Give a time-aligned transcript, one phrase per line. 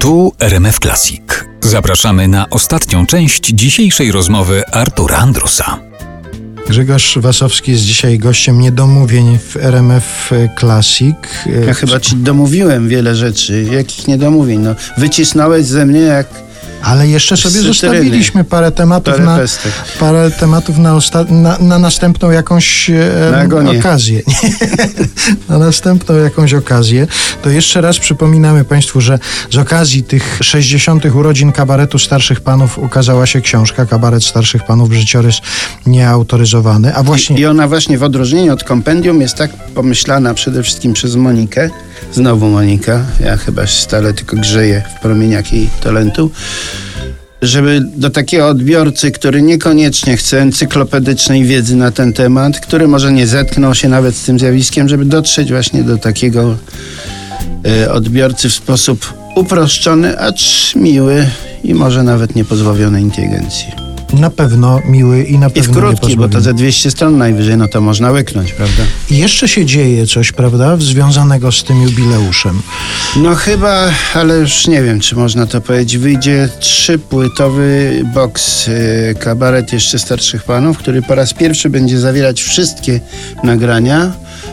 [0.00, 1.22] Tu RMF Classic.
[1.60, 5.78] Zapraszamy na ostatnią część dzisiejszej rozmowy Artura Andrusa.
[6.68, 11.16] Grzegorz Wasowski jest dzisiaj gościem niedomówień w RMF Classic.
[11.66, 13.66] Ja chyba ci domówiłem wiele rzeczy.
[13.72, 14.60] Jakich niedomówień?
[14.60, 16.26] No, wycisnąłeś ze mnie jak
[16.82, 19.38] Ale jeszcze sobie zostawiliśmy parę tematów parę na,
[20.00, 24.22] parę tematów na, osta- na, na następną jakąś e, Na okazję.
[25.48, 27.06] na następną jakąś okazję.
[27.42, 29.18] To jeszcze raz przypominamy Państwu, że
[29.50, 31.04] z okazji tych 60.
[31.14, 35.40] urodzin kabaretu starszych panów ukazała się książka Kabaret starszych panów życiorys
[35.86, 36.94] nieautoryzowany.
[36.94, 41.16] A właśnie I ona właśnie w odróżnieniu od kompendium jest tak pomyślana przede wszystkim przez
[41.16, 41.70] Monikę.
[42.12, 43.06] Znowu Monika.
[43.20, 46.30] Ja chyba stale tylko grzeję w promieniach jej talentu.
[47.42, 53.26] Żeby do takiego odbiorcy, który niekoniecznie chce encyklopedycznej wiedzy na ten temat, który może nie
[53.26, 56.56] zetknął się nawet z tym zjawiskiem, żeby dotrzeć właśnie do takiego
[57.66, 61.26] e, odbiorcy w sposób uproszczony, acz miły
[61.64, 63.79] i może nawet niepozbawiony inteligencji.
[64.12, 67.56] Na pewno miły i na I w pewno krótki, bo to ze 200 stron najwyżej,
[67.56, 68.82] no to można łyknąć, prawda?
[69.10, 72.62] I jeszcze się dzieje coś, prawda, związanego z tym jubileuszem.
[73.16, 79.72] No chyba, ale już nie wiem, czy można to powiedzieć, wyjdzie trzypłytowy boks y, kabaret
[79.72, 83.00] jeszcze starszych panów, który po raz pierwszy będzie zawierać wszystkie
[83.44, 84.12] nagrania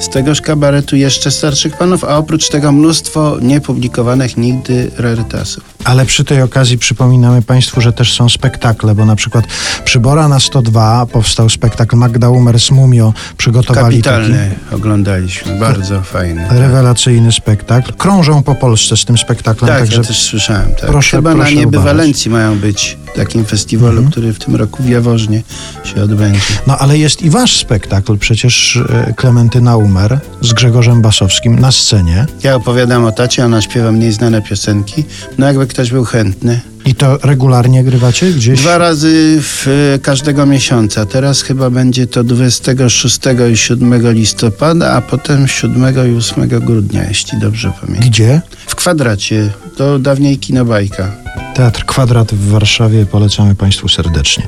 [0.00, 5.77] z tegoż kabaretu jeszcze starszych panów, a oprócz tego mnóstwo niepublikowanych nigdy rarytasów.
[5.88, 9.44] Ale przy tej okazji przypominamy Państwu, że też są spektakle, bo na przykład
[9.84, 13.12] przy Bora na 102 powstał spektakl Magda Umer z Mumio.
[13.36, 16.46] Przygotowali taki Kapitalny oglądaliśmy, bardzo fajny.
[16.50, 17.92] rewelacyjny spektakl.
[17.92, 20.74] Krążą po Polsce z tym spektaklem, Tak, także ja też słyszałem.
[20.74, 20.90] Tak.
[20.90, 21.60] proszę- Chyba proszę na.
[21.60, 25.42] Niebywalencji mają być takim festiwalu, który w tym roku w Jaworznie
[25.84, 26.40] się odbędzie.
[26.66, 32.26] No ale jest i wasz spektakl, przecież e, Klementyna Umer z Grzegorzem Basowskim na scenie.
[32.42, 35.04] Ja opowiadam o tacie, ona śpiewa mniej znane piosenki.
[35.38, 36.60] No jakby ktoś był chętny.
[36.84, 38.60] I to regularnie grywacie gdzieś?
[38.60, 41.06] Dwa razy w e, każdego miesiąca.
[41.06, 43.20] Teraz chyba będzie to 26
[43.52, 48.10] i 7 listopada, a potem 7 i 8 grudnia, jeśli dobrze pamiętam.
[48.10, 48.40] Gdzie?
[48.66, 49.50] W kwadracie.
[49.76, 51.10] To dawniej kinobajka.
[51.54, 54.46] Teatr Kwadrat w Warszawie polecamy Państwu serdecznie.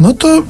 [0.00, 0.42] No to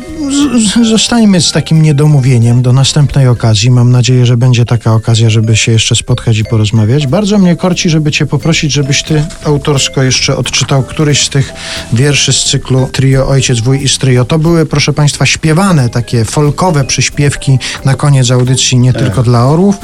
[0.82, 3.70] zostańmy z takim niedomówieniem do następnej okazji.
[3.70, 7.06] Mam nadzieję, że będzie taka okazja, żeby się jeszcze spotkać i porozmawiać.
[7.06, 11.52] Bardzo mnie korci, żeby Cię poprosić, żebyś Ty autorsko jeszcze odczytał któryś z tych
[11.92, 14.24] wierszy z cyklu Trio Ojciec, Wuj i Stryjo.
[14.24, 19.76] To były, proszę Państwa, śpiewane takie folkowe przyśpiewki na koniec audycji, nie tylko dla orłów.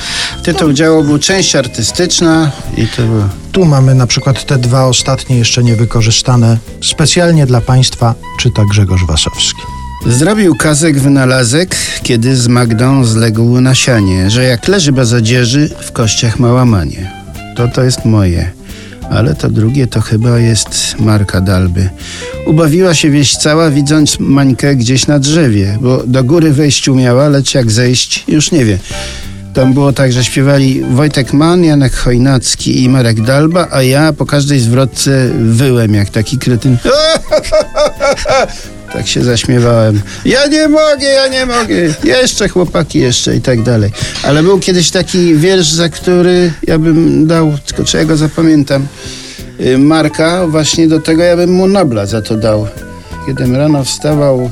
[0.42, 3.47] Tytuł działu był część artystyczna i to było...
[3.52, 6.58] Tu mamy na przykład te dwa ostatnie jeszcze niewykorzystane.
[6.82, 9.62] Specjalnie dla Państwa czyta Grzegorz Wasowski.
[10.06, 15.92] Zrobił kazek wynalazek, kiedy z Magdą zległ na sianie, że jak leży bez odzieży, w
[15.92, 17.12] kościach ma łamanie.
[17.56, 18.50] To to jest moje,
[19.10, 21.90] ale to drugie to chyba jest Marka Dalby.
[22.46, 27.54] Ubawiła się wieś cała, widząc Mańkę gdzieś na drzewie, bo do góry wejść umiała, lecz
[27.54, 28.78] jak zejść, już nie wie.
[29.58, 34.26] Tam było tak, że śpiewali Wojtek Mann, Janek Chojnacki i Marek Dalba, a ja po
[34.26, 36.76] każdej zwrotce wyłem jak taki kretyn.
[38.92, 40.00] Tak się zaśmiewałem.
[40.24, 41.74] Ja nie mogę, ja nie mogę.
[42.04, 43.90] Jeszcze chłopaki, jeszcze i tak dalej.
[44.22, 48.86] Ale był kiedyś taki wiersz, za który ja bym dał, tylko czy ja go zapamiętam,
[49.60, 52.66] y, Marka, właśnie do tego ja bym mu Nobla za to dał.
[53.26, 54.50] Kiedym rano wstawał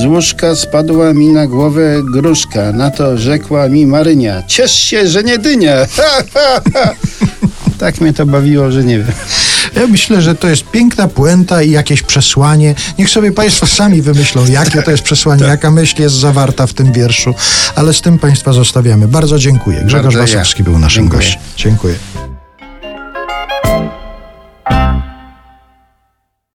[0.00, 2.72] z łóżka, spadła mi na głowę gruszka.
[2.72, 5.76] Na to rzekła mi Marynia, ciesz się, że nie dynia.
[7.78, 9.12] tak mnie to bawiło, że nie wiem.
[9.76, 12.74] Ja myślę, że to jest piękna puenta i jakieś przesłanie.
[12.98, 16.92] Niech sobie Państwo sami wymyślą, jakie to jest przesłanie, jaka myśl jest zawarta w tym
[16.92, 17.34] wierszu,
[17.74, 19.08] ale z tym Państwa zostawiamy.
[19.08, 19.82] Bardzo dziękuję.
[19.84, 20.32] Grzegorz Bardzo.
[20.32, 21.22] Wasowski był naszym Dziękuję.
[21.22, 21.42] gościem.
[21.56, 22.27] Dziękuję.